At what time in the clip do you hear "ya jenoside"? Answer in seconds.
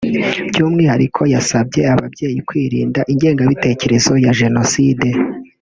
4.23-5.07